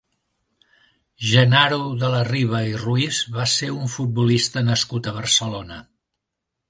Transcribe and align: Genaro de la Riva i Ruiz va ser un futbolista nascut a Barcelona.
Genaro 1.31 1.77
de 2.03 2.09
la 2.15 2.21
Riva 2.29 2.63
i 2.69 2.73
Ruiz 2.85 3.19
va 3.35 3.45
ser 3.53 3.69
un 3.75 3.93
futbolista 3.97 4.65
nascut 4.71 5.11
a 5.11 5.15
Barcelona. 5.19 5.79